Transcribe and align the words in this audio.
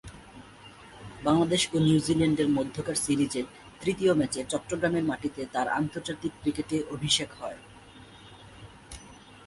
বাংলাদেশ 1.23 1.61
ও 1.73 1.77
নিউজিল্যান্ডের 1.79 2.49
মধ্যকার 2.57 2.97
সিরিজের 3.05 3.45
তৃতীয় 3.81 4.11
ম্যাচে 4.19 4.41
চট্টগ্রামের 4.51 5.05
মাটিতে 5.05 5.41
তার 5.53 5.67
আন্তর্জাতিক 5.79 6.31
ক্রিকেটে 6.41 6.77
অভিষেক 6.95 7.29
হয়। 7.39 7.59